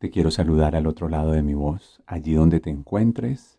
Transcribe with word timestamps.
Te 0.00 0.08
quiero 0.08 0.30
saludar 0.30 0.76
al 0.76 0.86
otro 0.86 1.10
lado 1.10 1.32
de 1.32 1.42
mi 1.42 1.52
voz, 1.52 2.02
allí 2.06 2.32
donde 2.32 2.58
te 2.58 2.70
encuentres. 2.70 3.58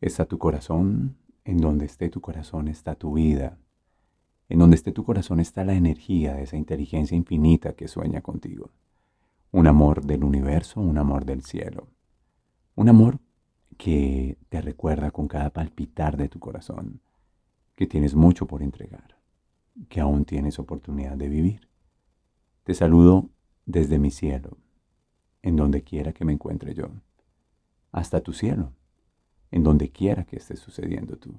Está 0.00 0.24
tu 0.24 0.36
corazón, 0.36 1.14
en 1.44 1.58
donde 1.58 1.86
esté 1.86 2.08
tu 2.08 2.20
corazón 2.20 2.66
está 2.66 2.96
tu 2.96 3.12
vida. 3.12 3.58
En 4.48 4.58
donde 4.58 4.74
esté 4.74 4.90
tu 4.90 5.04
corazón 5.04 5.38
está 5.38 5.64
la 5.64 5.74
energía 5.74 6.34
de 6.34 6.42
esa 6.42 6.56
inteligencia 6.56 7.16
infinita 7.16 7.74
que 7.74 7.86
sueña 7.86 8.22
contigo. 8.22 8.70
Un 9.52 9.68
amor 9.68 10.04
del 10.04 10.24
universo, 10.24 10.80
un 10.80 10.98
amor 10.98 11.24
del 11.24 11.44
cielo. 11.44 11.86
Un 12.74 12.88
amor 12.88 13.20
que 13.78 14.38
te 14.48 14.62
recuerda 14.62 15.12
con 15.12 15.28
cada 15.28 15.50
palpitar 15.50 16.16
de 16.16 16.28
tu 16.28 16.40
corazón 16.40 17.00
que 17.76 17.86
tienes 17.86 18.16
mucho 18.16 18.48
por 18.48 18.64
entregar, 18.64 19.16
que 19.88 20.00
aún 20.00 20.24
tienes 20.24 20.58
oportunidad 20.58 21.16
de 21.16 21.28
vivir. 21.28 21.68
Te 22.64 22.74
saludo 22.74 23.30
desde 23.64 24.00
mi 24.00 24.10
cielo, 24.10 24.58
en 25.42 25.56
donde 25.56 25.82
quiera 25.82 26.12
que 26.12 26.24
me 26.24 26.32
encuentre 26.32 26.74
yo, 26.74 26.88
hasta 27.90 28.20
tu 28.20 28.32
cielo, 28.32 28.72
en 29.50 29.62
donde 29.62 29.90
quiera 29.90 30.24
que 30.24 30.36
esté 30.36 30.56
sucediendo 30.56 31.16
tú, 31.16 31.34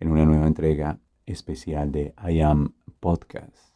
en 0.00 0.10
una 0.10 0.24
nueva 0.24 0.46
entrega 0.46 0.98
especial 1.24 1.92
de 1.92 2.14
I 2.28 2.40
Am 2.40 2.74
Podcast. 3.00 3.72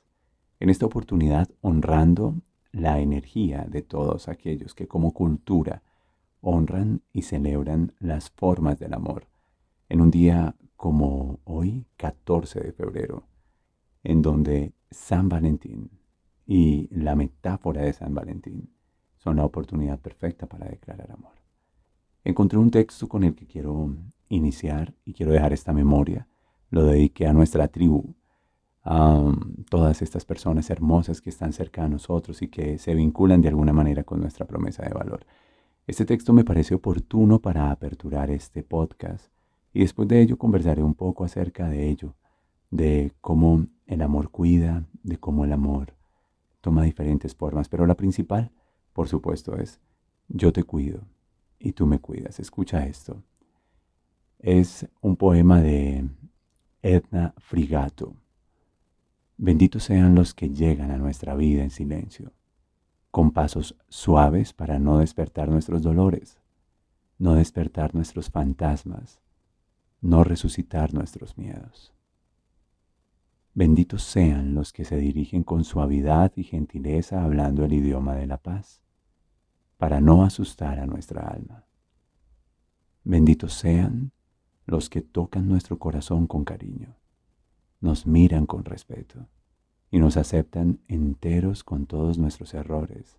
En 0.60 0.70
esta 0.70 0.86
oportunidad 0.86 1.48
honrando 1.60 2.34
la 2.72 3.00
energía 3.00 3.64
de 3.68 3.82
todos 3.82 4.28
aquellos 4.28 4.74
que 4.74 4.86
como 4.86 5.12
cultura 5.12 5.82
honran 6.40 7.02
y 7.12 7.22
celebran 7.22 7.92
las 7.98 8.30
formas 8.30 8.78
del 8.78 8.94
amor. 8.94 9.26
En 9.88 10.00
un 10.00 10.10
día 10.10 10.54
como 10.76 11.40
hoy, 11.44 11.86
14 11.96 12.60
de 12.60 12.72
febrero, 12.72 13.24
en 14.04 14.22
donde 14.22 14.72
San 14.90 15.28
Valentín 15.28 15.90
y 16.46 16.88
la 16.90 17.16
metáfora 17.16 17.82
de 17.82 17.92
San 17.92 18.14
Valentín 18.14 18.75
son 19.26 19.38
la 19.38 19.44
oportunidad 19.44 19.98
perfecta 19.98 20.46
para 20.46 20.68
declarar 20.68 21.10
amor. 21.10 21.32
Encontré 22.22 22.60
un 22.60 22.70
texto 22.70 23.08
con 23.08 23.24
el 23.24 23.34
que 23.34 23.44
quiero 23.44 23.92
iniciar 24.28 24.94
y 25.04 25.14
quiero 25.14 25.32
dejar 25.32 25.52
esta 25.52 25.72
memoria. 25.72 26.28
Lo 26.70 26.84
dediqué 26.84 27.26
a 27.26 27.32
nuestra 27.32 27.66
tribu, 27.66 28.14
a 28.84 29.32
todas 29.68 30.00
estas 30.00 30.24
personas 30.24 30.70
hermosas 30.70 31.20
que 31.20 31.30
están 31.30 31.52
cerca 31.52 31.82
de 31.82 31.88
nosotros 31.88 32.40
y 32.40 32.46
que 32.46 32.78
se 32.78 32.94
vinculan 32.94 33.40
de 33.42 33.48
alguna 33.48 33.72
manera 33.72 34.04
con 34.04 34.20
nuestra 34.20 34.46
promesa 34.46 34.84
de 34.84 34.94
valor. 34.94 35.26
Este 35.88 36.04
texto 36.04 36.32
me 36.32 36.44
parece 36.44 36.76
oportuno 36.76 37.40
para 37.40 37.72
aperturar 37.72 38.30
este 38.30 38.62
podcast 38.62 39.32
y 39.72 39.80
después 39.80 40.06
de 40.06 40.20
ello 40.20 40.38
conversaré 40.38 40.84
un 40.84 40.94
poco 40.94 41.24
acerca 41.24 41.68
de 41.68 41.88
ello, 41.88 42.14
de 42.70 43.10
cómo 43.20 43.66
el 43.86 44.02
amor 44.02 44.30
cuida, 44.30 44.84
de 45.02 45.16
cómo 45.18 45.44
el 45.44 45.52
amor 45.52 45.94
toma 46.60 46.84
diferentes 46.84 47.34
formas, 47.34 47.68
pero 47.68 47.86
la 47.86 47.96
principal 47.96 48.52
por 48.96 49.08
supuesto, 49.08 49.58
es 49.58 49.78
yo 50.26 50.54
te 50.54 50.64
cuido 50.64 51.02
y 51.58 51.72
tú 51.72 51.86
me 51.86 51.98
cuidas. 51.98 52.40
Escucha 52.40 52.86
esto. 52.86 53.22
Es 54.38 54.88
un 55.02 55.16
poema 55.16 55.60
de 55.60 56.08
Edna 56.80 57.34
Frigato. 57.36 58.14
Benditos 59.36 59.84
sean 59.84 60.14
los 60.14 60.32
que 60.32 60.48
llegan 60.48 60.90
a 60.90 60.96
nuestra 60.96 61.34
vida 61.34 61.62
en 61.62 61.68
silencio, 61.68 62.32
con 63.10 63.32
pasos 63.32 63.76
suaves 63.90 64.54
para 64.54 64.78
no 64.78 64.96
despertar 65.00 65.50
nuestros 65.50 65.82
dolores, 65.82 66.38
no 67.18 67.34
despertar 67.34 67.94
nuestros 67.94 68.30
fantasmas, 68.30 69.20
no 70.00 70.24
resucitar 70.24 70.94
nuestros 70.94 71.36
miedos. 71.36 71.92
Benditos 73.52 74.04
sean 74.04 74.54
los 74.54 74.72
que 74.72 74.86
se 74.86 74.96
dirigen 74.96 75.42
con 75.42 75.64
suavidad 75.64 76.32
y 76.34 76.44
gentileza 76.44 77.22
hablando 77.22 77.62
el 77.62 77.74
idioma 77.74 78.14
de 78.14 78.26
la 78.26 78.38
paz 78.38 78.85
para 79.76 80.00
no 80.00 80.24
asustar 80.24 80.78
a 80.78 80.86
nuestra 80.86 81.26
alma. 81.26 81.64
Benditos 83.04 83.52
sean 83.52 84.12
los 84.64 84.90
que 84.90 85.02
tocan 85.02 85.48
nuestro 85.48 85.78
corazón 85.78 86.26
con 86.26 86.44
cariño, 86.44 86.96
nos 87.80 88.06
miran 88.06 88.46
con 88.46 88.64
respeto 88.64 89.28
y 89.90 89.98
nos 89.98 90.16
aceptan 90.16 90.80
enteros 90.88 91.62
con 91.62 91.86
todos 91.86 92.18
nuestros 92.18 92.52
errores 92.54 93.18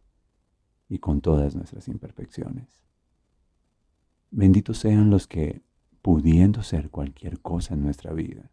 y 0.90 1.00
con 1.00 1.22
todas 1.22 1.56
nuestras 1.56 1.88
imperfecciones. 1.88 2.82
Benditos 4.30 4.80
sean 4.80 5.10
los 5.10 5.26
que, 5.26 5.62
pudiendo 6.02 6.64
ser 6.64 6.90
cualquier 6.90 7.40
cosa 7.40 7.76
en 7.76 7.84
nuestra 7.84 8.12
vida, 8.12 8.52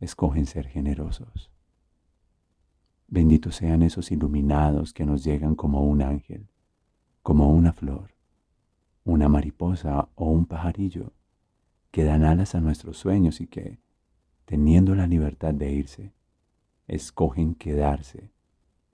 escogen 0.00 0.46
ser 0.46 0.66
generosos. 0.66 1.50
Benditos 3.06 3.56
sean 3.56 3.82
esos 3.82 4.10
iluminados 4.12 4.94
que 4.94 5.04
nos 5.04 5.24
llegan 5.24 5.54
como 5.54 5.82
un 5.82 6.00
ángel 6.00 6.48
como 7.28 7.50
una 7.50 7.74
flor, 7.74 8.14
una 9.04 9.28
mariposa 9.28 10.08
o 10.14 10.30
un 10.30 10.46
pajarillo 10.46 11.12
que 11.90 12.04
dan 12.04 12.24
alas 12.24 12.54
a 12.54 12.62
nuestros 12.62 12.96
sueños 12.96 13.42
y 13.42 13.46
que, 13.46 13.80
teniendo 14.46 14.94
la 14.94 15.06
libertad 15.06 15.52
de 15.52 15.70
irse, 15.70 16.14
escogen 16.86 17.54
quedarse 17.54 18.32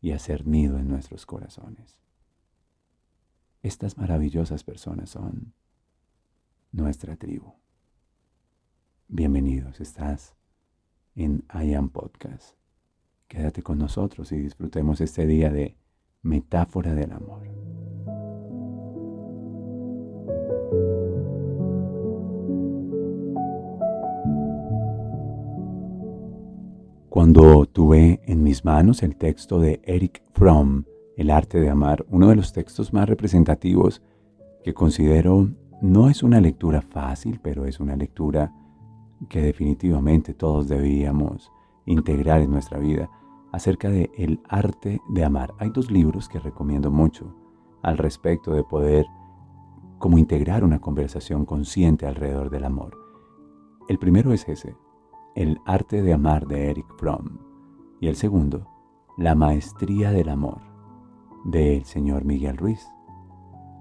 y 0.01 0.11
hacer 0.11 0.49
nido 0.49 0.81
en 0.81 0.89
nuestros 0.89 1.27
corazones. 1.27 2.01
Estas 3.63 3.99
maravillosas 3.99 4.65
personas 4.65 5.11
son 5.11 5.55
nuestra 6.73 7.15
tribu. 7.15 7.55
Bienvenidos, 9.07 9.81
estás 9.81 10.35
en 11.15 11.45
I 11.55 11.75
Am 11.75 11.89
Podcast. 11.89 12.57
Quédate 13.29 13.63
con 13.63 13.79
nosotros 13.79 14.33
y 14.33 14.39
disfrutemos 14.39 15.01
este 15.01 15.25
día 15.25 15.51
de 15.51 15.77
metáfora 16.23 16.95
del 16.95 17.13
amor. 17.13 17.64
Cuando 27.15 27.65
tuve 27.67 28.21
en 28.27 28.43
mis 28.43 28.65
manos 28.65 29.05
el 29.05 29.15
texto 29.15 29.61
de 29.61 29.81
Eric 29.85 30.21
Fromm, 30.33 30.83
El 31.17 31.31
arte 31.31 31.61
de 31.61 31.71
amar, 31.71 32.05
uno 32.11 32.27
de 32.27 32.35
los 32.35 32.53
textos 32.53 32.93
más 32.93 33.09
representativos 33.09 34.03
que 34.65 34.75
considero 34.75 35.49
no 35.81 36.11
es 36.11 36.25
una 36.25 36.41
lectura 36.41 36.83
fácil, 36.83 37.39
pero 37.41 37.67
es 37.67 37.79
una 37.79 37.95
lectura 37.95 38.53
que 39.29 39.41
definitivamente 39.41 40.35
todos 40.35 40.67
debíamos 40.67 41.53
integrar 41.87 42.41
en 42.41 42.51
nuestra 42.51 42.81
vida, 42.81 43.09
acerca 43.53 43.91
de 43.91 44.11
el 44.19 44.41
arte 44.49 45.01
de 45.11 45.25
amar. 45.25 45.55
Hay 45.59 45.71
dos 45.71 45.93
libros 45.93 46.29
que 46.29 46.41
recomiendo 46.41 46.91
mucho 46.91 47.33
al 47.83 47.97
respecto 47.97 48.51
de 48.51 48.65
poder 48.65 49.07
como 50.01 50.19
integrar 50.19 50.65
una 50.65 50.81
conversación 50.81 51.47
consciente 51.47 52.09
alrededor 52.09 52.51
del 52.51 52.65
amor. 52.65 52.99
El 53.89 54.01
primero 54.01 54.33
es 54.33 54.49
ese, 54.49 54.75
el 55.35 55.59
arte 55.67 56.03
de 56.03 56.13
amar 56.13 56.47
de 56.47 56.71
Eric 56.71 56.87
Fromm. 56.97 57.39
Y 58.01 58.09
el 58.09 58.17
segundo, 58.17 58.69
La 59.17 59.35
maestría 59.35 60.11
del 60.11 60.29
amor 60.29 60.61
del 61.45 61.85
señor 61.85 62.25
Miguel 62.25 62.57
Ruiz. 62.57 62.85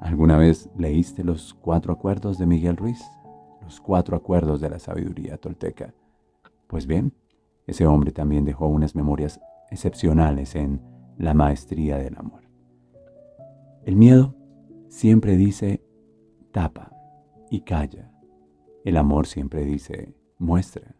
¿Alguna 0.01 0.37
vez 0.37 0.69
leíste 0.77 1.23
los 1.23 1.53
cuatro 1.53 1.93
acuerdos 1.93 2.37
de 2.37 2.45
Miguel 2.45 2.77
Ruiz? 2.77 3.01
Los 3.61 3.79
cuatro 3.79 4.17
acuerdos 4.17 4.61
de 4.61 4.69
la 4.69 4.79
sabiduría 4.79 5.37
tolteca. 5.37 5.93
Pues 6.67 6.85
bien, 6.85 7.13
ese 7.65 7.87
hombre 7.87 8.11
también 8.11 8.45
dejó 8.45 8.67
unas 8.67 8.95
memorias 8.95 9.39
excepcionales 9.71 10.55
en 10.55 10.81
la 11.17 11.33
maestría 11.33 11.97
del 11.97 12.17
amor. 12.17 12.43
El 13.85 13.95
miedo 13.95 14.35
siempre 14.89 15.37
dice 15.37 15.83
tapa 16.51 16.91
y 17.49 17.61
calla. 17.61 18.11
El 18.83 18.97
amor 18.97 19.25
siempre 19.25 19.63
dice 19.63 20.13
muestra 20.37 20.92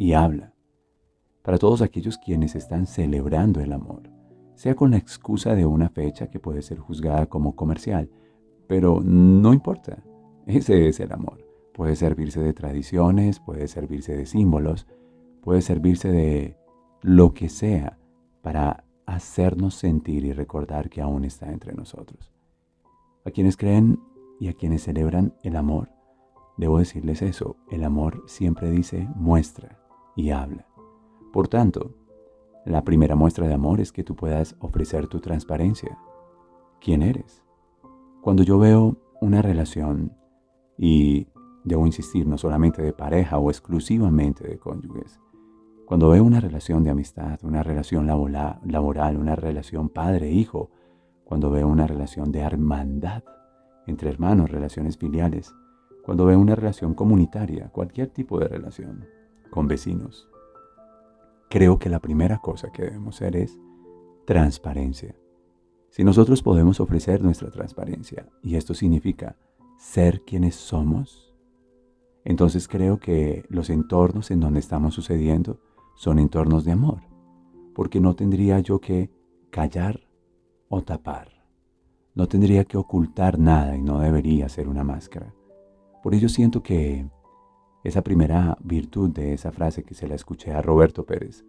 y 0.00 0.14
habla. 0.14 0.54
Para 1.42 1.58
todos 1.58 1.82
aquellos 1.82 2.16
quienes 2.16 2.54
están 2.54 2.86
celebrando 2.86 3.60
el 3.60 3.70
amor, 3.70 4.08
sea 4.54 4.74
con 4.74 4.92
la 4.92 4.96
excusa 4.96 5.54
de 5.54 5.66
una 5.66 5.90
fecha 5.90 6.30
que 6.30 6.40
puede 6.40 6.62
ser 6.62 6.78
juzgada 6.78 7.26
como 7.26 7.54
comercial, 7.54 8.08
pero 8.66 9.02
no 9.04 9.52
importa, 9.52 10.02
ese 10.46 10.88
es 10.88 11.00
el 11.00 11.12
amor. 11.12 11.46
puede 11.74 11.96
servirse 11.96 12.40
de 12.40 12.54
tradiciones, 12.54 13.40
puede 13.40 13.68
servirse 13.68 14.16
de 14.16 14.24
símbolos, 14.24 14.86
puede 15.42 15.60
servirse 15.60 16.10
de 16.10 16.56
lo 17.02 17.34
que 17.34 17.50
sea 17.50 17.98
para 18.40 18.84
hacernos 19.04 19.74
sentir 19.74 20.24
y 20.24 20.32
recordar 20.32 20.88
que 20.88 21.02
aún 21.02 21.24
está 21.24 21.52
entre 21.52 21.74
nosotros. 21.74 22.32
A 23.26 23.30
quienes 23.30 23.58
creen 23.58 24.00
y 24.38 24.48
a 24.48 24.54
quienes 24.54 24.82
celebran 24.82 25.34
el 25.42 25.56
amor, 25.56 25.90
debo 26.56 26.78
decirles 26.78 27.20
eso, 27.20 27.56
el 27.70 27.84
amor 27.84 28.22
siempre 28.26 28.70
dice 28.70 29.06
muestra 29.14 29.79
y 30.16 30.30
habla. 30.30 30.66
Por 31.32 31.48
tanto, 31.48 31.94
la 32.64 32.84
primera 32.84 33.16
muestra 33.16 33.46
de 33.46 33.54
amor 33.54 33.80
es 33.80 33.92
que 33.92 34.04
tú 34.04 34.14
puedas 34.16 34.56
ofrecer 34.60 35.06
tu 35.06 35.20
transparencia. 35.20 35.98
¿Quién 36.80 37.02
eres? 37.02 37.42
Cuando 38.20 38.42
yo 38.42 38.58
veo 38.58 38.96
una 39.20 39.42
relación 39.42 40.12
y 40.76 41.28
debo 41.64 41.86
insistir, 41.86 42.26
no 42.26 42.38
solamente 42.38 42.82
de 42.82 42.92
pareja 42.92 43.38
o 43.38 43.50
exclusivamente 43.50 44.46
de 44.46 44.58
cónyuges, 44.58 45.20
cuando 45.86 46.10
veo 46.10 46.22
una 46.22 46.40
relación 46.40 46.84
de 46.84 46.90
amistad, 46.90 47.40
una 47.42 47.62
relación 47.62 48.06
laboral, 48.06 49.16
una 49.16 49.34
relación 49.36 49.88
padre-hijo, 49.88 50.70
cuando 51.24 51.50
veo 51.50 51.66
una 51.66 51.86
relación 51.86 52.30
de 52.30 52.40
hermandad 52.40 53.24
entre 53.86 54.10
hermanos, 54.10 54.50
relaciones 54.50 54.96
filiales, 54.98 55.52
cuando 56.04 56.26
veo 56.26 56.38
una 56.38 56.54
relación 56.54 56.94
comunitaria, 56.94 57.70
cualquier 57.70 58.08
tipo 58.08 58.38
de 58.38 58.48
relación, 58.48 59.06
con 59.50 59.68
vecinos, 59.68 60.28
creo 61.48 61.78
que 61.78 61.88
la 61.88 61.98
primera 61.98 62.38
cosa 62.38 62.70
que 62.70 62.82
debemos 62.82 63.16
hacer 63.16 63.36
es 63.36 63.58
transparencia. 64.24 65.14
Si 65.90 66.04
nosotros 66.04 66.42
podemos 66.42 66.78
ofrecer 66.78 67.22
nuestra 67.22 67.50
transparencia, 67.50 68.28
y 68.42 68.54
esto 68.54 68.74
significa 68.74 69.36
ser 69.76 70.22
quienes 70.22 70.54
somos, 70.54 71.34
entonces 72.24 72.68
creo 72.68 72.98
que 72.98 73.44
los 73.48 73.70
entornos 73.70 74.30
en 74.30 74.40
donde 74.40 74.60
estamos 74.60 74.94
sucediendo 74.94 75.60
son 75.96 76.18
entornos 76.18 76.64
de 76.64 76.72
amor, 76.72 77.00
porque 77.74 78.00
no 78.00 78.14
tendría 78.14 78.60
yo 78.60 78.80
que 78.80 79.10
callar 79.50 80.00
o 80.68 80.82
tapar. 80.82 81.44
No 82.14 82.28
tendría 82.28 82.64
que 82.64 82.76
ocultar 82.76 83.38
nada 83.38 83.76
y 83.76 83.82
no 83.82 83.98
debería 84.00 84.48
ser 84.48 84.68
una 84.68 84.84
máscara. 84.84 85.34
Por 86.02 86.14
ello 86.14 86.28
siento 86.28 86.62
que 86.62 87.08
esa 87.84 88.02
primera 88.02 88.56
virtud 88.62 89.10
de 89.10 89.32
esa 89.32 89.52
frase 89.52 89.82
que 89.82 89.94
se 89.94 90.08
la 90.08 90.14
escuché 90.14 90.52
a 90.52 90.62
Roberto 90.62 91.04
Pérez, 91.04 91.44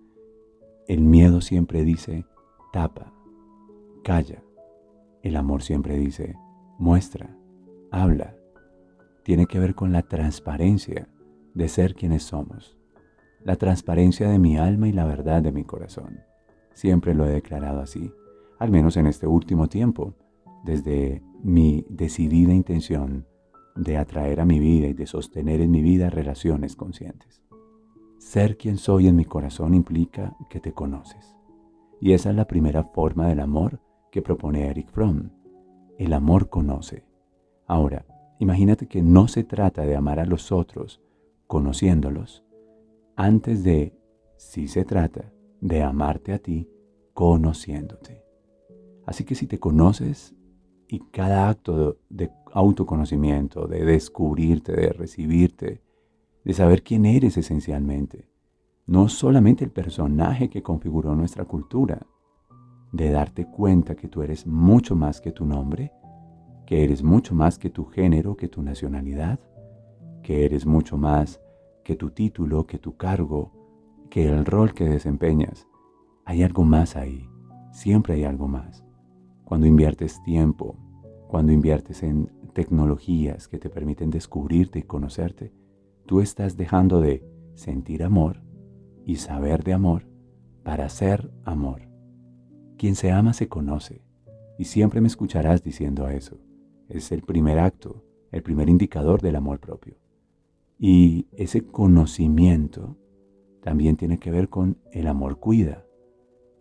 el 0.88 1.02
miedo 1.02 1.42
siempre 1.42 1.84
dice 1.84 2.26
tapa, 2.72 3.14
calla. 4.04 4.44
El 5.22 5.36
amor 5.36 5.62
siempre 5.62 5.98
dice 5.98 6.36
muestra, 6.80 7.38
habla. 7.92 8.36
Tiene 9.24 9.46
que 9.46 9.60
ver 9.60 9.76
con 9.76 9.92
la 9.92 10.02
transparencia 10.02 11.08
de 11.54 11.68
ser 11.68 11.94
quienes 11.94 12.24
somos 12.24 12.76
la 13.44 13.56
transparencia 13.56 14.30
de 14.30 14.40
mi 14.40 14.58
alma 14.58 14.88
y 14.88 14.92
la 14.92 15.06
verdad 15.06 15.42
de 15.42 15.52
mi 15.52 15.64
corazón. 15.64 16.20
Siempre 16.74 17.14
lo 17.14 17.26
he 17.26 17.30
declarado 17.30 17.82
así, 17.82 18.14
al 18.60 18.72
menos 18.72 18.98
en 18.98 19.08
este 19.08 19.28
último 19.28 19.68
tiempo, 19.68 20.14
desde 20.64 21.22
mi 21.44 21.86
decidida 21.90 22.54
intención 22.54 23.26
de 23.76 23.98
atraer 23.98 24.40
a 24.40 24.46
mi 24.46 24.60
vida 24.60 24.88
y 24.88 24.94
de 24.94 25.08
sostener 25.08 25.62
en 25.62 25.72
mi 25.72 25.82
vida 25.82 26.10
relaciones 26.10 26.76
conscientes. 26.76 27.42
Ser 28.18 28.58
quien 28.58 28.78
soy 28.78 29.08
en 29.08 29.16
mi 29.16 29.26
corazón 29.26 29.74
implica 29.74 30.36
que 30.50 30.60
te 30.60 30.74
conoces. 30.74 31.36
Y 32.00 32.14
esa 32.14 32.30
es 32.30 32.36
la 32.36 32.48
primera 32.48 32.84
forma 32.84 33.28
del 33.28 33.40
amor 33.40 33.80
que 34.12 34.22
propone 34.22 34.68
Eric 34.68 34.92
Fromm. 34.92 35.32
El 35.98 36.14
amor 36.14 36.50
conoce. 36.50 37.06
Ahora, 37.68 38.06
imagínate 38.40 38.88
que 38.88 39.02
no 39.02 39.28
se 39.28 39.44
trata 39.44 39.86
de 39.86 39.96
amar 39.96 40.20
a 40.20 40.26
los 40.26 40.52
otros 40.52 41.02
conociéndolos, 41.48 42.44
antes 43.16 43.64
de, 43.64 43.98
si 44.38 44.68
se 44.68 44.86
trata, 44.86 45.32
de 45.60 45.84
amarte 45.84 46.34
a 46.34 46.40
ti 46.40 46.70
conociéndote. 47.14 48.24
Así 49.06 49.26
que 49.26 49.36
si 49.36 49.48
te 49.48 49.60
conoces 49.60 50.36
y 50.92 51.00
cada 51.10 51.48
acto 51.48 52.00
de 52.10 52.30
autoconocimiento, 52.52 53.66
de 53.66 53.86
descubrirte, 53.86 54.74
de 54.74 54.90
recibirte, 54.90 55.82
de 56.44 56.54
saber 56.54 56.84
quién 56.84 57.06
eres 57.06 57.38
esencialmente, 57.38 58.28
no 58.88 59.08
solamente 59.08 59.64
el 59.64 59.72
personaje 59.72 60.50
que 60.50 60.62
configuró 60.62 61.16
nuestra 61.16 61.46
cultura, 61.46 62.06
de 62.92 63.10
darte 63.10 63.46
cuenta 63.46 63.96
que 63.96 64.10
tú 64.10 64.22
eres 64.22 64.46
mucho 64.46 64.98
más 64.98 65.22
que 65.22 65.32
tu 65.32 65.46
nombre, 65.46 65.94
que 66.66 66.84
eres 66.84 67.04
mucho 67.04 67.34
más 67.34 67.58
que 67.58 67.70
tu 67.70 67.86
género, 67.86 68.36
que 68.36 68.50
tu 68.50 68.62
nacionalidad, 68.62 69.40
que 70.24 70.44
eres 70.44 70.66
mucho 70.66 70.98
más 70.98 71.40
que 71.86 71.96
tu 71.96 72.10
título, 72.10 72.68
que 72.68 72.80
tu 72.80 72.98
cargo, 72.98 73.54
que 74.10 74.28
el 74.28 74.46
rol 74.46 74.74
que 74.74 74.90
desempeñas. 74.90 75.70
Hay 76.26 76.44
algo 76.44 76.66
más 76.66 76.98
ahí, 76.98 77.30
siempre 77.72 78.16
hay 78.16 78.26
algo 78.26 78.50
más. 78.50 78.84
Cuando 79.52 79.68
inviertes 79.68 80.24
tiempo, 80.24 80.78
cuando 81.28 81.52
inviertes 81.52 82.04
en 82.04 82.32
tecnologías 82.54 83.50
que 83.50 83.60
te 83.60 83.70
permiten 83.70 84.10
descubrirte 84.10 84.80
y 84.80 84.84
conocerte, 84.84 85.52
tú 86.06 86.22
estás 86.22 86.56
dejando 86.56 87.02
de 87.02 87.28
sentir 87.56 88.02
amor 88.02 88.42
y 89.06 89.18
saber 89.18 89.66
de 89.66 89.74
amor 89.74 90.08
para 90.64 90.88
ser 90.88 91.34
amor. 91.44 91.82
Quien 92.78 92.96
se 92.96 93.12
ama 93.12 93.34
se 93.34 93.50
conoce 93.50 94.06
y 94.58 94.64
siempre 94.64 95.02
me 95.02 95.08
escucharás 95.08 95.62
diciendo 95.62 96.08
eso. 96.08 96.38
Es 96.88 97.12
el 97.12 97.22
primer 97.22 97.60
acto, 97.60 98.06
el 98.32 98.44
primer 98.44 98.70
indicador 98.70 99.22
del 99.22 99.36
amor 99.36 99.60
propio. 99.60 99.98
Y 100.80 101.28
ese 101.34 101.68
conocimiento 101.68 102.96
también 103.62 103.98
tiene 103.98 104.18
que 104.18 104.32
ver 104.32 104.48
con 104.48 104.78
el 104.94 105.08
amor 105.08 105.40
cuida. 105.40 105.86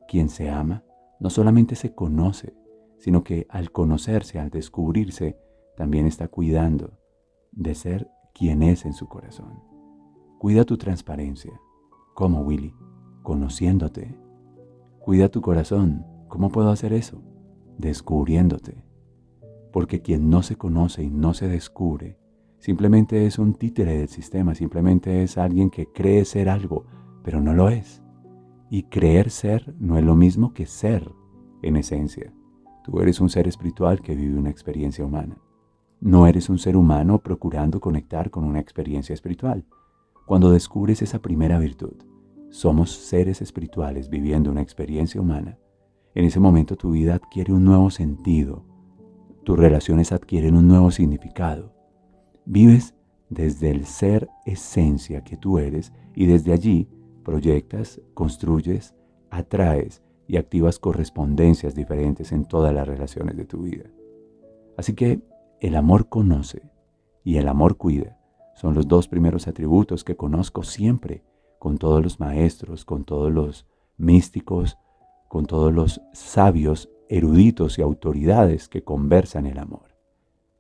Quien 0.09 0.29
se 0.29 0.51
ama 0.51 0.83
no 1.21 1.31
solamente 1.31 1.77
se 1.77 1.95
conoce, 1.95 2.59
sino 3.01 3.25
que 3.25 3.47
al 3.49 3.73
conocerse, 3.73 4.39
al 4.39 4.51
descubrirse, 4.51 5.37
también 5.77 6.07
está 6.07 6.29
cuidando 6.29 6.97
de 7.51 7.75
ser 7.75 8.09
quien 8.33 8.63
es 8.63 8.85
en 8.85 8.93
su 8.93 9.09
corazón. 9.09 9.61
Cuida 10.39 10.65
tu 10.65 10.79
transparencia. 10.79 11.61
¿Cómo, 12.15 12.43
Willy? 12.43 12.73
Conociéndote. 13.25 14.17
Cuida 15.01 15.29
tu 15.29 15.41
corazón. 15.41 16.07
¿Cómo 16.29 16.51
puedo 16.51 16.71
hacer 16.71 16.93
eso? 16.93 17.21
Descubriéndote. 17.77 18.85
Porque 19.73 20.01
quien 20.01 20.31
no 20.31 20.43
se 20.43 20.55
conoce 20.57 21.03
y 21.03 21.11
no 21.11 21.35
se 21.35 21.49
descubre, 21.49 22.21
Simplemente 22.61 23.25
es 23.25 23.39
un 23.39 23.55
títere 23.55 23.97
del 23.97 24.09
sistema, 24.09 24.55
simplemente 24.55 25.23
es 25.23 25.39
alguien 25.39 25.71
que 25.71 25.87
cree 25.87 26.27
ser 26.27 26.51
algo, 26.51 26.85
pero 27.25 27.41
no 27.41 27.55
lo 27.55 27.71
es. 27.71 28.03
Y 28.69 28.83
creer 28.85 29.31
ser 29.31 29.75
no 29.79 29.97
es 29.97 30.05
lo 30.05 30.15
mismo 30.15 30.53
que 30.53 30.67
ser 30.67 31.11
en 31.63 31.77
esencia. 31.77 32.35
Tú 32.85 33.01
eres 33.01 33.21
un 33.21 33.29
ser 33.29 33.49
espiritual 33.49 34.01
que 34.01 34.15
vive 34.15 34.39
una 34.39 34.51
experiencia 34.51 35.05
humana. 35.05 35.37
No 36.01 36.27
eres 36.27 36.49
un 36.49 36.59
ser 36.59 36.77
humano 36.77 37.19
procurando 37.19 37.81
conectar 37.81 38.31
con 38.31 38.45
una 38.45 38.61
experiencia 38.61 39.15
espiritual. 39.15 39.65
Cuando 40.27 40.51
descubres 40.51 41.03
esa 41.03 41.21
primera 41.21 41.59
virtud, 41.59 41.95
somos 42.51 42.91
seres 42.91 43.43
espirituales 43.43 44.09
viviendo 44.09 44.51
una 44.51 44.63
experiencia 44.63 45.21
humana. 45.21 45.59
En 46.15 46.25
ese 46.25 46.41
momento 46.41 46.77
tu 46.77 46.93
vida 46.93 47.15
adquiere 47.15 47.53
un 47.53 47.65
nuevo 47.65 47.91
sentido, 47.91 48.65
tus 49.45 49.59
relaciones 49.59 50.13
adquieren 50.13 50.57
un 50.57 50.69
nuevo 50.69 50.91
significado 50.91 51.81
Vives 52.53 52.95
desde 53.29 53.71
el 53.71 53.87
ser 53.87 54.29
esencia 54.45 55.23
que 55.23 55.37
tú 55.37 55.59
eres 55.59 55.93
y 56.17 56.27
desde 56.27 56.53
allí 56.53 56.89
proyectas, 57.23 58.01
construyes, 58.13 58.95
atraes 59.31 60.03
y 60.31 60.37
activas 60.37 60.79
correspondencias 60.79 61.75
diferentes 61.75 62.33
en 62.33 62.45
todas 62.45 62.73
las 62.73 62.87
relaciones 62.87 63.37
de 63.37 63.45
tu 63.45 63.63
vida. 63.63 63.91
Así 64.77 64.95
que 64.95 65.21
el 65.61 65.75
amor 65.75 66.09
conoce 66.09 66.63
y 67.25 67.37
el 67.37 67.49
amor 67.49 67.77
cuida. 67.77 68.19
Son 68.55 68.75
los 68.75 68.87
dos 68.87 69.09
primeros 69.09 69.49
atributos 69.49 70.05
que 70.05 70.17
conozco 70.17 70.63
siempre 70.63 71.25
con 71.59 71.79
todos 71.79 72.03
los 72.03 72.21
maestros, 72.21 72.85
con 72.85 73.05
todos 73.05 73.33
los 73.33 73.67
místicos, 73.97 74.79
con 75.29 75.47
todos 75.47 75.73
los 75.73 76.01
sabios, 76.13 76.89
eruditos 77.09 77.79
y 77.79 77.83
autoridades 77.83 78.69
que 78.69 78.83
conversan 78.83 79.47
el 79.47 79.59
amor. 79.59 79.97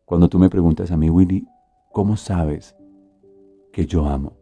Cuando 0.04 0.28
tú 0.28 0.38
me 0.38 0.50
preguntas 0.50 0.90
a 0.90 0.96
mí, 0.96 1.08
Willy, 1.08 1.46
¿Cómo 1.92 2.16
sabes 2.16 2.76
que 3.72 3.84
yo 3.84 4.06
amo? 4.06 4.36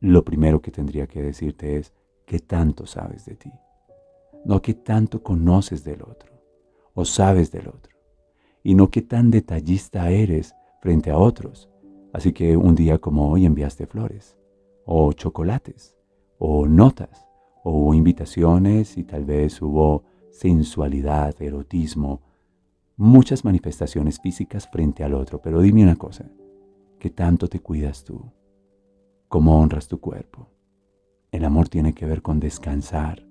Lo 0.00 0.24
primero 0.24 0.60
que 0.60 0.72
tendría 0.72 1.06
que 1.06 1.22
decirte 1.22 1.76
es 1.76 1.94
que 2.26 2.40
tanto 2.40 2.86
sabes 2.86 3.24
de 3.24 3.36
ti, 3.36 3.52
no 4.44 4.60
que 4.62 4.74
tanto 4.74 5.22
conoces 5.22 5.84
del 5.84 6.02
otro 6.02 6.32
o 6.94 7.04
sabes 7.04 7.50
del 7.50 7.68
otro, 7.68 7.94
y 8.62 8.74
no 8.74 8.90
que 8.90 9.02
tan 9.02 9.30
detallista 9.30 10.10
eres 10.10 10.54
frente 10.80 11.10
a 11.10 11.18
otros. 11.18 11.70
Así 12.12 12.32
que 12.32 12.56
un 12.56 12.74
día 12.74 12.98
como 12.98 13.30
hoy 13.30 13.46
enviaste 13.46 13.86
flores, 13.86 14.36
o 14.84 15.12
chocolates, 15.14 15.96
o 16.38 16.66
notas, 16.66 17.26
o 17.64 17.94
invitaciones 17.94 18.98
y 18.98 19.04
tal 19.04 19.24
vez 19.24 19.62
hubo 19.62 20.04
sensualidad, 20.30 21.40
erotismo, 21.40 22.20
muchas 22.96 23.44
manifestaciones 23.44 24.20
físicas 24.20 24.68
frente 24.68 25.02
al 25.02 25.14
otro. 25.14 25.40
Pero 25.40 25.62
dime 25.62 25.82
una 25.82 25.96
cosa, 25.96 26.28
¿Qué 27.02 27.10
tanto 27.10 27.48
te 27.48 27.58
cuidas 27.58 28.04
tú? 28.04 28.30
¿Cómo 29.26 29.60
honras 29.60 29.88
tu 29.88 29.98
cuerpo? 29.98 30.46
El 31.32 31.44
amor 31.44 31.68
tiene 31.68 31.94
que 31.94 32.06
ver 32.06 32.22
con 32.22 32.38
descansar. 32.38 33.26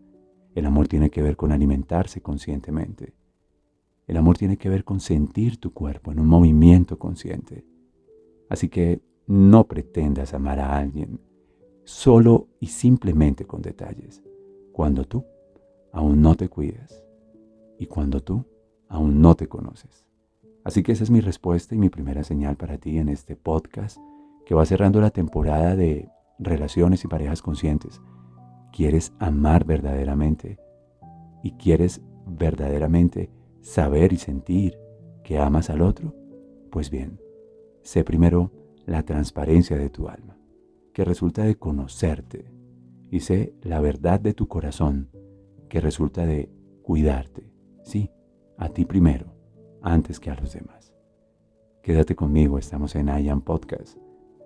El 0.56 0.66
amor 0.66 0.88
tiene 0.88 1.10
que 1.10 1.22
ver 1.22 1.38
con 1.38 1.52
alimentarse 1.52 2.22
conscientemente. 2.22 3.14
El 4.08 4.18
amor 4.18 4.38
tiene 4.38 4.58
que 4.58 4.70
ver 4.70 4.84
con 4.84 5.00
sentir 5.00 5.58
tu 5.58 5.74
cuerpo 5.74 6.12
en 6.12 6.20
un 6.20 6.28
movimiento 6.28 7.00
consciente. 7.00 7.66
Así 8.50 8.68
que 8.68 9.02
no 9.28 9.68
pretendas 9.68 10.34
amar 10.34 10.60
a 10.60 10.78
alguien 10.78 11.20
solo 11.84 12.48
y 12.60 12.68
simplemente 12.68 13.46
con 13.46 13.62
detalles, 13.62 14.24
cuando 14.74 15.06
tú 15.06 15.26
aún 15.92 16.22
no 16.22 16.36
te 16.36 16.50
cuidas 16.50 17.04
y 17.80 17.86
cuando 17.86 18.22
tú 18.22 18.46
aún 18.88 19.22
no 19.22 19.36
te 19.36 19.48
conoces. 19.48 20.06
Así 20.64 20.84
que 20.84 20.92
esa 20.92 21.04
es 21.04 21.10
mi 21.10 21.22
respuesta 21.22 21.74
y 21.74 21.78
mi 21.78 21.90
primera 21.90 22.24
señal 22.24 22.56
para 22.56 22.78
ti 22.78 22.98
en 22.98 23.10
este 23.10 23.36
podcast 23.36 23.98
que 24.46 24.54
va 24.54 24.66
cerrando 24.66 25.02
la 25.02 25.10
temporada 25.10 25.76
de 25.76 26.10
relaciones 26.38 27.04
y 27.04 27.08
parejas 27.08 27.42
conscientes. 27.42 28.02
¿Quieres 28.72 29.14
amar 29.20 29.66
verdaderamente? 29.66 30.60
¿Y 31.44 31.52
quieres 31.54 32.02
verdaderamente 32.26 33.30
saber 33.62 34.14
y 34.14 34.18
sentir 34.18 34.78
que 35.24 35.38
amas 35.38 35.70
al 35.70 35.82
otro? 35.82 36.16
Pues 36.70 36.90
bien, 36.90 37.20
sé 37.82 38.04
primero 38.04 38.52
la 38.86 39.04
transparencia 39.04 39.78
de 39.78 39.90
tu 39.90 40.08
alma, 40.08 40.38
que 40.94 41.04
resulta 41.04 41.44
de 41.44 41.56
conocerte, 41.56 42.52
y 43.10 43.20
sé 43.20 43.54
la 43.62 43.82
verdad 43.82 44.20
de 44.20 44.34
tu 44.34 44.48
corazón, 44.48 45.10
que 45.70 45.82
resulta 45.82 46.26
de 46.26 46.50
cuidarte, 46.82 47.52
sí, 47.84 48.12
a 48.58 48.70
ti 48.70 48.86
primero, 48.86 49.34
antes 49.82 50.20
que 50.20 50.30
a 50.30 50.36
los 50.36 50.54
demás. 50.54 50.94
Quédate 51.84 52.16
conmigo, 52.16 52.58
estamos 52.58 52.96
en 52.96 53.08
IAM 53.08 53.42
Podcast 53.42 53.98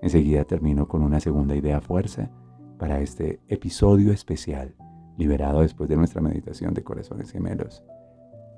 Enseguida 0.06 0.44
termino 0.44 0.88
con 0.88 1.02
una 1.02 1.20
segunda 1.20 1.56
idea 1.56 1.82
fuerza 1.82 2.30
para 2.78 3.00
este 3.02 3.40
episodio 3.48 4.12
especial, 4.12 4.76
liberado 5.18 5.62
después 5.62 5.90
de 5.90 5.98
nuestra 5.98 6.22
meditación 6.22 6.74
de 6.74 6.84
corazones 6.84 7.32
gemelos, 7.32 7.84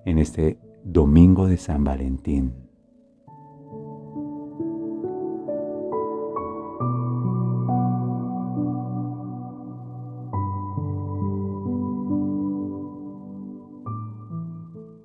en 0.05 0.19
este 0.19 0.57
domingo 0.83 1.47
de 1.47 1.57
San 1.57 1.83
Valentín. 1.83 2.53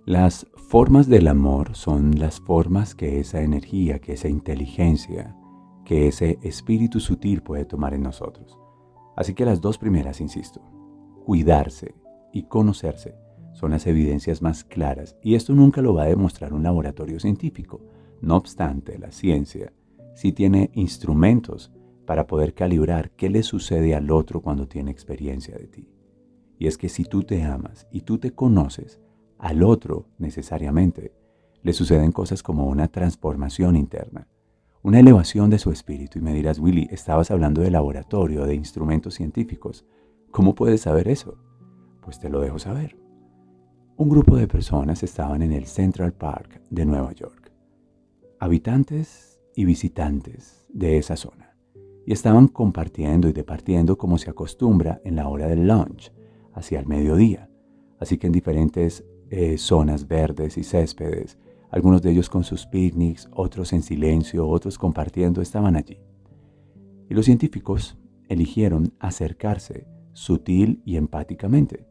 Las 0.05 0.47
formas 0.57 1.09
del 1.09 1.27
amor 1.27 1.75
son 1.75 2.19
las 2.19 2.39
formas 2.39 2.95
que 2.95 3.19
esa 3.19 3.41
energía, 3.41 3.99
que 3.99 4.13
esa 4.13 4.29
inteligencia, 4.29 5.35
que 5.85 6.07
ese 6.07 6.39
espíritu 6.43 7.01
sutil 7.01 7.43
puede 7.43 7.65
tomar 7.65 7.95
en 7.95 8.03
nosotros. 8.03 8.62
Así 9.17 9.35
que 9.35 9.45
las 9.45 9.61
dos 9.61 9.79
primeras, 9.79 10.21
insisto, 10.21 10.61
cuidarse 11.25 11.95
y 12.33 12.45
conocerse 12.45 13.15
son 13.53 13.73
las 13.73 13.87
evidencias 13.87 14.41
más 14.41 14.65
claras 14.65 15.17
y 15.23 15.35
esto 15.35 15.55
nunca 15.55 15.83
lo 15.83 15.95
va 15.95 16.05
a 16.05 16.09
demostrar 16.09 16.55
un 16.55 16.63
laboratorio 16.63 17.21
científico. 17.21 17.81
No 18.21 18.37
obstante, 18.37 18.99
la 18.99 19.13
ciencia 19.13 19.73
sí 20.15 20.33
tiene 20.33 20.71
instrumentos 20.75 21.71
para 22.07 22.27
poder 22.27 22.55
calibrar 22.55 23.11
qué 23.11 23.29
le 23.29 23.43
sucede 23.43 23.95
al 23.95 24.11
otro 24.11 24.41
cuando 24.41 24.67
tiene 24.67 24.91
experiencia 24.91 25.57
de 25.57 25.67
ti. 25.67 25.89
Y 26.59 26.67
es 26.67 26.79
que 26.79 26.89
si 26.89 27.05
tú 27.05 27.23
te 27.23 27.43
amas 27.43 27.87
y 27.91 28.03
tú 28.03 28.19
te 28.19 28.33
conoces, 28.33 29.01
al 29.39 29.63
otro 29.63 30.07
necesariamente 30.19 31.13
le 31.63 31.73
suceden 31.73 32.13
cosas 32.13 32.43
como 32.43 32.67
una 32.67 32.89
transformación 32.89 33.77
interna 33.77 34.29
una 34.83 35.01
elevación 35.01 35.51
de 35.51 35.59
su 35.59 35.71
espíritu. 35.71 36.19
Y 36.19 36.23
me 36.23 36.35
dirás, 36.35 36.59
Willy, 36.59 36.89
estabas 36.91 37.31
hablando 37.31 37.63
de 37.63 37.71
laboratorio, 37.71 38.45
de 38.45 38.55
instrumentos 38.55 39.15
científicos. 39.15 39.85
¿Cómo 40.31 40.55
puedes 40.55 40.83
saber 40.83 41.09
eso? 41.09 41.39
Pues 42.01 42.19
te 42.19 42.29
lo 42.29 42.41
dejo 42.41 42.59
saber. 42.59 42.97
Un 43.97 44.09
grupo 44.09 44.37
de 44.37 44.49
personas 44.49 45.03
estaban 45.03 45.43
en 45.43 45.53
el 45.53 45.67
Central 45.67 46.13
Park 46.13 46.61
de 46.71 46.85
Nueva 46.85 47.13
York, 47.13 47.53
habitantes 48.41 49.41
y 49.55 49.65
visitantes 49.65 50.67
de 50.71 50.97
esa 50.97 51.17
zona, 51.17 51.55
y 52.07 52.13
estaban 52.13 52.49
compartiendo 52.49 53.29
y 53.29 53.33
departiendo 53.33 53.99
como 53.99 54.19
se 54.19 54.31
acostumbra 54.31 55.01
en 55.05 55.17
la 55.17 55.29
hora 55.29 55.47
del 55.47 55.69
lunch, 55.69 56.11
hacia 56.55 56.81
el 56.81 56.87
mediodía, 56.87 57.49
así 58.01 58.19
que 58.19 58.27
en 58.27 58.33
diferentes 58.33 59.05
eh, 59.31 59.59
zonas 59.59 60.09
verdes 60.09 60.59
y 60.59 60.65
céspedes, 60.65 61.39
algunos 61.73 62.03
de 62.03 62.11
ellos 62.11 62.29
con 62.29 62.45
sus 62.45 62.67
picnics, 62.67 63.29
otros 63.33 63.73
en 63.73 63.83
silencio, 63.83 64.47
otros 64.47 64.79
compartiendo, 64.79 65.41
estaban 65.41 65.75
allí. 65.75 65.99
Y 67.09 67.15
los 67.15 67.25
científicos 67.25 67.97
eligieron 68.29 68.93
acercarse 69.01 69.87
sutil 70.13 70.83
y 70.85 70.97
empáticamente. 70.97 71.87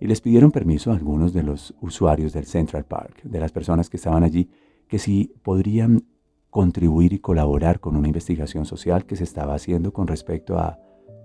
Y 0.00 0.06
les 0.06 0.22
pidieron 0.22 0.50
permiso 0.50 0.90
a 0.90 0.94
algunos 0.94 1.34
de 1.34 1.42
los 1.42 1.74
usuarios 1.80 2.32
del 2.32 2.46
Central 2.46 2.86
Park, 2.86 3.22
de 3.22 3.38
las 3.38 3.52
personas 3.52 3.90
que 3.90 3.98
estaban 3.98 4.24
allí, 4.24 4.48
que 4.88 4.98
si 4.98 5.34
podrían 5.42 6.06
contribuir 6.48 7.12
y 7.12 7.18
colaborar 7.18 7.80
con 7.80 7.96
una 7.96 8.08
investigación 8.08 8.64
social 8.64 9.04
que 9.04 9.16
se 9.16 9.24
estaba 9.24 9.54
haciendo 9.54 9.92
con 9.92 10.06
respecto 10.06 10.58
a 10.58 10.78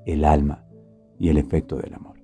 el 0.06 0.26
alma 0.26 0.66
y 1.18 1.30
el 1.30 1.38
efecto 1.38 1.78
del 1.78 1.94
amor. 1.94 2.22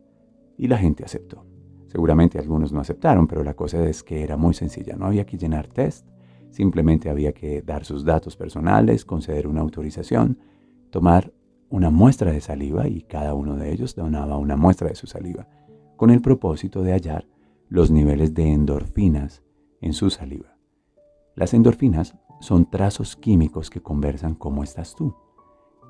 Y 0.58 0.68
la 0.68 0.78
gente 0.78 1.06
aceptó. 1.06 1.49
Seguramente 1.90 2.38
algunos 2.38 2.72
no 2.72 2.80
aceptaron, 2.80 3.28
pero 3.28 3.44
la 3.44 3.56
cosa 3.56 3.84
es 3.88 4.04
que 4.04 4.24
era 4.24 4.38
muy 4.38 4.54
sencilla. 4.54 4.96
No 4.96 5.08
había 5.08 5.26
que 5.26 5.40
llenar 5.40 5.68
test, 5.68 6.08
simplemente 6.52 7.10
había 7.10 7.34
que 7.34 7.64
dar 7.64 7.84
sus 7.84 8.06
datos 8.06 8.38
personales, 8.38 9.06
conceder 9.06 9.48
una 9.48 9.62
autorización, 9.62 10.38
tomar 10.92 11.34
una 11.70 11.90
muestra 11.90 12.32
de 12.32 12.42
saliva 12.42 12.88
y 12.88 13.02
cada 13.02 13.34
uno 13.34 13.56
de 13.56 13.72
ellos 13.72 13.96
donaba 13.96 14.38
una 14.38 14.56
muestra 14.56 14.88
de 14.88 14.96
su 14.96 15.08
saliva, 15.08 15.48
con 15.98 16.12
el 16.12 16.22
propósito 16.22 16.84
de 16.84 16.94
hallar 16.94 17.28
los 17.70 17.90
niveles 17.90 18.36
de 18.36 18.48
endorfinas 18.48 19.42
en 19.82 19.94
su 19.94 20.12
saliva. 20.12 20.58
Las 21.36 21.56
endorfinas 21.56 22.16
son 22.40 22.70
trazos 22.70 23.16
químicos 23.16 23.72
que 23.72 23.82
conversan 23.82 24.36
cómo 24.36 24.64
estás 24.64 24.96
tú, 24.96 25.16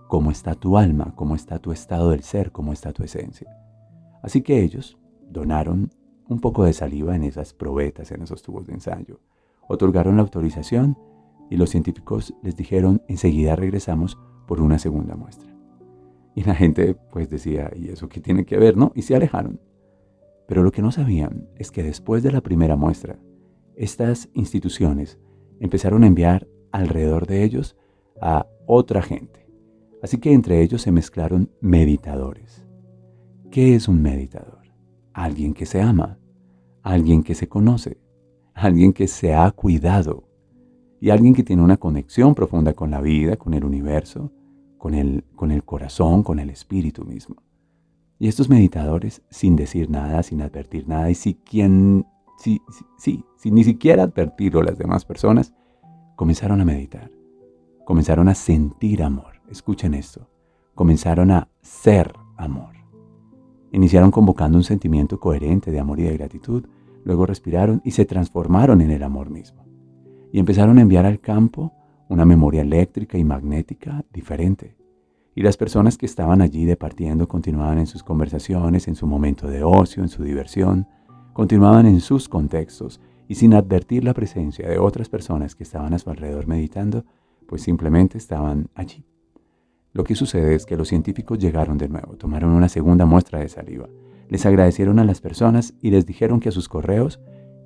cómo 0.08 0.32
está 0.32 0.56
tu 0.56 0.78
alma, 0.78 1.14
cómo 1.16 1.36
está 1.36 1.60
tu 1.60 1.74
estado 1.74 2.12
del 2.12 2.24
ser, 2.24 2.54
cómo 2.54 2.72
está 2.72 2.94
tu 2.94 3.04
esencia. 3.04 3.54
Así 4.24 4.42
que 4.42 4.62
ellos 4.64 4.98
donaron 5.30 5.92
un 6.28 6.40
poco 6.40 6.64
de 6.64 6.74
saliva 6.74 7.16
en 7.16 7.24
esas 7.24 7.54
probetas, 7.54 8.12
en 8.12 8.22
esos 8.22 8.42
tubos 8.42 8.68
de 8.68 8.74
ensayo. 8.74 9.20
Otorgaron 9.68 10.16
la 10.16 10.22
autorización 10.22 10.98
y 11.50 11.58
los 11.58 11.70
científicos 11.70 12.34
les 12.44 12.56
dijeron 12.56 13.02
enseguida 13.08 13.56
regresamos 13.56 14.18
por 14.48 14.62
una 14.62 14.80
segunda 14.80 15.16
muestra. 15.16 15.50
Y 16.36 16.44
la 16.44 16.56
gente 16.56 16.96
pues 17.12 17.30
decía, 17.30 17.72
¿y 17.76 17.90
eso 17.90 18.08
qué 18.08 18.22
tiene 18.22 18.46
que 18.46 18.58
ver? 18.58 18.78
¿No? 18.78 18.92
Y 18.96 19.02
se 19.02 19.16
alejaron. 19.16 19.60
Pero 20.48 20.64
lo 20.64 20.72
que 20.72 20.82
no 20.82 20.92
sabían 20.92 21.50
es 21.56 21.72
que 21.72 21.84
después 21.84 22.24
de 22.24 22.32
la 22.32 22.42
primera 22.42 22.76
muestra, 22.76 23.20
estas 23.76 24.30
instituciones 24.34 25.20
empezaron 25.60 26.04
a 26.04 26.08
enviar 26.08 26.48
alrededor 26.72 27.28
de 27.28 27.44
ellos 27.44 27.78
a 28.22 28.48
otra 28.66 29.02
gente. 29.02 29.48
Así 30.02 30.18
que 30.18 30.34
entre 30.34 30.62
ellos 30.62 30.82
se 30.82 30.92
mezclaron 30.92 31.52
meditadores. 31.62 32.66
¿Qué 33.52 33.76
es 33.76 33.88
un 33.88 34.02
meditador? 34.02 34.59
Alguien 35.24 35.54
que 35.54 35.66
se 35.66 35.82
ama, 35.82 36.18
alguien 36.82 37.24
que 37.24 37.36
se 37.36 37.50
conoce, 37.50 37.98
alguien 38.54 38.94
que 38.94 39.08
se 39.08 39.34
ha 39.34 39.52
cuidado 39.52 40.24
y 41.02 41.10
alguien 41.10 41.34
que 41.34 41.44
tiene 41.44 41.62
una 41.62 41.78
conexión 41.78 42.34
profunda 42.36 42.74
con 42.74 42.90
la 42.90 43.02
vida, 43.02 43.36
con 43.36 43.54
el 43.54 43.66
universo, 43.66 44.32
con 44.78 44.94
el, 44.94 45.26
con 45.36 45.52
el 45.52 45.64
corazón, 45.66 46.24
con 46.24 46.40
el 46.40 46.50
espíritu 46.50 47.04
mismo. 47.04 47.36
Y 48.18 48.30
estos 48.30 48.50
meditadores, 48.50 49.22
sin 49.30 49.58
decir 49.58 49.90
nada, 49.90 50.24
sin 50.24 50.42
advertir 50.42 50.88
nada, 50.88 51.10
y 51.10 51.16
si 51.16 51.36
quien, 51.36 52.06
si, 52.38 52.62
si, 52.98 53.24
sin 53.38 53.56
ni 53.56 53.66
siquiera 53.66 54.04
advertirlo 54.04 54.62
las 54.62 54.78
demás 54.78 55.04
personas, 55.04 55.54
comenzaron 56.16 56.62
a 56.62 56.66
meditar, 56.66 57.12
comenzaron 57.86 58.30
a 58.30 58.36
sentir 58.36 59.04
amor. 59.04 59.42
Escuchen 59.50 59.94
esto, 59.94 60.30
comenzaron 60.76 61.32
a 61.32 61.50
ser 61.62 62.14
amor. 62.38 62.79
Iniciaron 63.72 64.12
convocando 64.12 64.58
un 64.58 64.64
sentimiento 64.64 65.20
coherente 65.20 65.72
de 65.72 65.80
amor 65.80 66.00
y 66.00 66.04
de 66.04 66.18
gratitud, 66.18 66.66
luego 67.04 67.26
respiraron 67.26 67.82
y 67.84 67.92
se 67.92 68.06
transformaron 68.06 68.82
en 68.82 68.92
el 68.92 69.04
amor 69.04 69.30
mismo. 69.30 69.66
Y 70.32 70.40
empezaron 70.40 70.78
a 70.78 70.82
enviar 70.82 71.06
al 71.06 71.20
campo 71.20 71.74
una 72.08 72.26
memoria 72.26 72.62
eléctrica 72.62 73.18
y 73.18 73.24
magnética 73.24 74.04
diferente. 74.12 74.76
Y 75.36 75.44
las 75.44 75.58
personas 75.58 75.98
que 75.98 76.06
estaban 76.06 76.42
allí 76.42 76.66
departiendo 76.66 77.28
continuaban 77.28 77.78
en 77.78 77.88
sus 77.88 78.04
conversaciones, 78.04 78.88
en 78.88 78.96
su 78.96 79.08
momento 79.08 79.48
de 79.48 79.64
ocio, 79.64 80.04
en 80.04 80.10
su 80.10 80.24
diversión, 80.24 80.88
continuaban 81.34 81.86
en 81.86 82.02
sus 82.02 82.28
contextos 82.28 83.00
y 83.28 83.36
sin 83.36 83.54
advertir 83.54 84.04
la 84.04 84.16
presencia 84.16 84.68
de 84.68 84.80
otras 84.80 85.08
personas 85.08 85.56
que 85.56 85.64
estaban 85.64 85.94
a 85.94 86.00
su 86.00 86.10
alrededor 86.10 86.48
meditando, 86.48 87.06
pues 87.48 87.62
simplemente 87.62 88.18
estaban 88.18 88.70
allí. 88.74 89.06
Lo 89.92 90.04
que 90.04 90.16
sucede 90.16 90.56
es 90.56 90.66
que 90.66 90.78
los 90.78 90.88
científicos 90.88 91.40
llegaron 91.40 91.78
de 91.78 91.90
nuevo, 91.90 92.16
tomaron 92.16 92.52
una 92.52 92.70
segunda 92.70 93.06
muestra 93.06 93.40
de 93.40 93.50
saliva, 93.50 93.90
les 94.30 94.46
agradecieron 94.46 95.00
a 95.00 95.04
las 95.04 95.22
personas 95.22 95.74
y 95.82 95.90
les 95.90 96.06
dijeron 96.06 96.40
que 96.40 96.50
a 96.50 96.52
sus 96.52 96.70
correos 96.70 97.20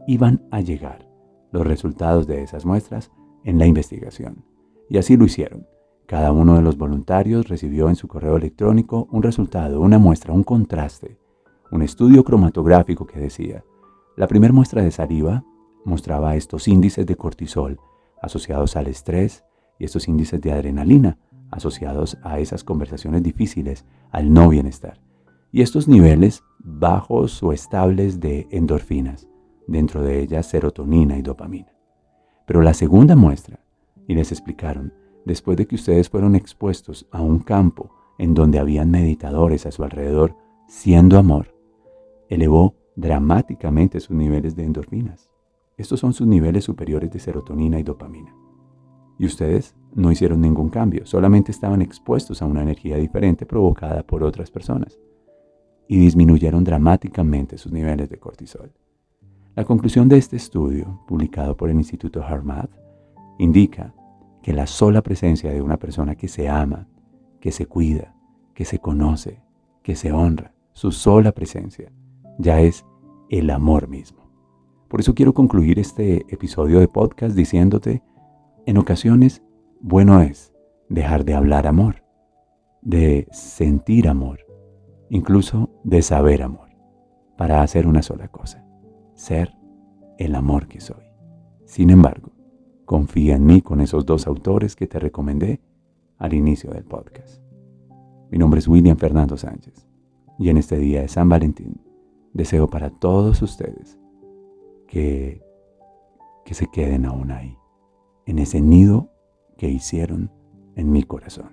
iban 0.08 0.42
a 0.52 0.62
llegar 0.62 1.10
los 1.52 1.68
resultados 1.68 2.26
de 2.26 2.42
esas 2.42 2.66
muestras 2.66 3.12
en 3.44 3.60
la 3.60 3.66
investigación. 3.66 4.46
Y 4.90 4.98
así 4.98 5.18
lo 5.18 5.26
hicieron. 5.26 5.68
Cada 6.06 6.32
uno 6.32 6.56
de 6.56 6.62
los 6.62 6.78
voluntarios 6.78 7.48
recibió 7.48 7.90
en 7.90 7.96
su 7.96 8.08
correo 8.08 8.38
electrónico 8.38 9.08
un 9.12 9.24
resultado, 9.24 9.82
una 9.82 10.00
muestra, 10.00 10.34
un 10.34 10.44
contraste, 10.44 11.18
un 11.72 11.82
estudio 11.82 12.24
cromatográfico 12.24 13.06
que 13.06 13.20
decía, 13.20 13.64
la 14.16 14.28
primera 14.28 14.54
muestra 14.54 14.82
de 14.82 14.92
saliva 14.92 15.44
mostraba 15.86 16.36
estos 16.36 16.68
índices 16.68 17.06
de 17.06 17.16
cortisol 17.16 17.80
asociados 18.22 18.76
al 18.78 18.88
estrés 18.88 19.44
y 19.80 19.86
estos 19.86 20.08
índices 20.08 20.40
de 20.40 20.52
adrenalina 20.52 21.18
asociados 21.54 22.18
a 22.24 22.40
esas 22.40 22.64
conversaciones 22.64 23.24
difíciles, 23.24 23.86
al 24.12 24.34
no 24.34 24.50
bienestar. 24.50 25.00
Y 25.52 25.62
estos 25.62 25.88
niveles 25.88 26.44
bajos 26.60 27.42
o 27.44 27.54
estables 27.54 28.20
de 28.20 28.48
endorfinas, 28.52 29.28
dentro 29.68 30.02
de 30.02 30.20
ellas 30.20 30.48
serotonina 30.48 31.18
y 31.18 31.22
dopamina. 31.22 31.74
Pero 32.46 32.62
la 32.62 32.74
segunda 32.74 33.16
muestra, 33.16 33.60
y 34.08 34.16
les 34.16 34.32
explicaron, 34.32 34.94
después 35.26 35.56
de 35.58 35.68
que 35.68 35.76
ustedes 35.76 36.10
fueron 36.10 36.36
expuestos 36.36 37.08
a 37.12 37.22
un 37.22 37.40
campo 37.40 37.92
en 38.18 38.34
donde 38.34 38.60
habían 38.60 38.92
meditadores 38.92 39.66
a 39.66 39.72
su 39.72 39.84
alrededor, 39.84 40.36
siendo 40.68 41.18
amor, 41.18 41.56
elevó 42.30 42.76
dramáticamente 42.96 44.00
sus 44.00 44.16
niveles 44.16 44.56
de 44.56 44.66
endorfinas. 44.66 45.30
Estos 45.78 46.00
son 46.00 46.14
sus 46.14 46.28
niveles 46.28 46.64
superiores 46.64 47.12
de 47.12 47.20
serotonina 47.20 47.80
y 47.80 47.84
dopamina. 47.84 48.36
Y 49.18 49.26
ustedes 49.26 49.76
no 49.96 50.12
hicieron 50.12 50.42
ningún 50.42 50.70
cambio, 50.70 51.06
solamente 51.06 51.52
estaban 51.52 51.82
expuestos 51.82 52.42
a 52.42 52.46
una 52.46 52.62
energía 52.62 52.98
diferente 52.98 53.46
provocada 53.46 54.04
por 54.04 54.24
otras 54.24 54.52
personas. 54.52 55.00
Y 55.88 55.98
disminuyeron 56.00 56.64
dramáticamente 56.64 57.58
sus 57.58 57.72
niveles 57.72 58.10
de 58.10 58.18
cortisol. 58.18 58.72
La 59.56 59.66
conclusión 59.66 60.10
de 60.10 60.18
este 60.18 60.36
estudio, 60.36 61.02
publicado 61.08 61.56
por 61.56 61.70
el 61.70 61.78
Instituto 61.78 62.24
Harmat, 62.24 62.72
indica 63.38 63.94
que 64.42 64.54
la 64.54 64.66
sola 64.66 65.02
presencia 65.02 65.52
de 65.52 65.62
una 65.62 65.78
persona 65.78 66.16
que 66.16 66.28
se 66.28 66.50
ama, 66.50 66.88
que 67.40 67.52
se 67.52 67.66
cuida, 67.66 68.16
que 68.54 68.66
se 68.66 68.80
conoce, 68.80 69.42
que 69.84 69.96
se 69.96 70.12
honra, 70.12 70.54
su 70.72 70.92
sola 70.92 71.32
presencia, 71.32 71.92
ya 72.40 72.62
es 72.62 72.86
el 73.30 73.50
amor 73.50 73.88
mismo. 73.88 74.24
Por 74.88 75.00
eso 75.00 75.14
quiero 75.14 75.34
concluir 75.34 75.80
este 75.80 76.26
episodio 76.34 76.80
de 76.80 76.88
podcast 76.88 77.36
diciéndote, 77.36 78.02
en 78.66 78.78
ocasiones, 78.78 79.44
bueno 79.84 80.22
es 80.22 80.54
dejar 80.88 81.26
de 81.26 81.34
hablar 81.34 81.68
amor, 81.68 82.04
de 82.82 83.28
sentir 83.32 84.08
amor, 84.08 84.40
incluso 85.10 85.70
de 85.84 86.02
saber 86.02 86.42
amor, 86.42 86.70
para 87.38 87.62
hacer 87.62 87.86
una 87.86 88.02
sola 88.02 88.30
cosa 88.30 88.66
ser 89.14 89.54
el 90.18 90.36
amor 90.36 90.68
que 90.68 90.80
soy. 90.80 91.04
Sin 91.66 91.90
embargo, 91.90 92.32
confía 92.86 93.36
en 93.36 93.46
mí 93.46 93.62
con 93.62 93.82
esos 93.82 94.06
dos 94.06 94.26
autores 94.26 94.76
que 94.76 94.88
te 94.88 95.00
recomendé 95.00 95.62
al 96.18 96.34
inicio 96.34 96.72
del 96.72 96.86
podcast. 96.86 97.42
Mi 98.32 98.38
nombre 98.38 98.60
es 98.60 98.68
William 98.68 98.98
Fernando 98.98 99.38
Sánchez 99.38 99.86
y 100.40 100.50
en 100.50 100.58
este 100.58 100.78
día 100.78 101.02
de 101.02 101.10
San 101.10 101.30
Valentín 101.30 101.82
deseo 102.34 102.70
para 102.70 102.90
todos 102.90 103.42
ustedes 103.42 104.00
que, 104.88 105.44
que 106.46 106.54
se 106.54 106.68
queden 106.68 107.06
aún 107.06 107.32
ahí, 107.32 107.58
en 108.26 108.40
ese 108.40 108.62
nido 108.62 109.13
que 109.58 109.70
hicieron 109.70 110.32
en 110.76 110.92
mi 110.92 111.04
corazón. 111.04 111.52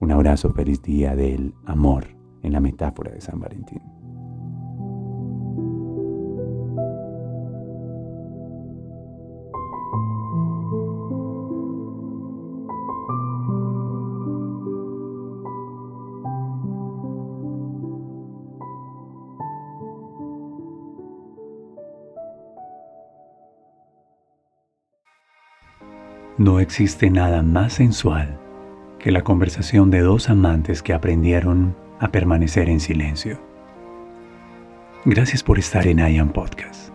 Un 0.00 0.12
abrazo, 0.12 0.52
feliz 0.52 0.82
día 0.82 1.16
del 1.16 1.54
amor 1.66 2.06
en 2.42 2.52
la 2.52 2.60
metáfora 2.60 3.10
de 3.10 3.20
San 3.20 3.40
Valentín. 3.40 3.82
No 26.48 26.60
existe 26.60 27.10
nada 27.10 27.42
más 27.42 27.74
sensual 27.74 28.38
que 28.98 29.10
la 29.10 29.20
conversación 29.20 29.90
de 29.90 30.00
dos 30.00 30.30
amantes 30.30 30.82
que 30.82 30.94
aprendieron 30.94 31.76
a 32.00 32.08
permanecer 32.08 32.70
en 32.70 32.80
silencio. 32.80 33.38
Gracias 35.04 35.42
por 35.42 35.58
estar 35.58 35.86
en 35.86 35.98
IAM 35.98 36.30
Podcast. 36.30 36.90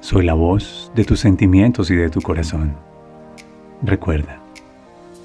Soy 0.00 0.24
la 0.24 0.32
voz 0.32 0.90
de 0.94 1.04
tus 1.04 1.20
sentimientos 1.20 1.90
y 1.90 1.94
de 1.94 2.08
tu 2.08 2.22
corazón. 2.22 2.74
Recuerda, 3.82 4.40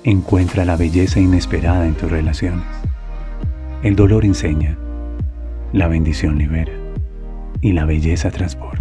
encuentra 0.04 0.66
la 0.66 0.76
belleza 0.76 1.22
inesperada 1.22 1.88
en 1.88 1.94
tus 1.94 2.12
relaciones. 2.12 2.66
El 3.84 3.96
dolor 3.96 4.26
enseña, 4.26 4.78
la 5.72 5.88
bendición 5.88 6.38
libera 6.38 6.74
y 7.62 7.72
la 7.72 7.86
belleza 7.86 8.32
transforma. 8.32 8.81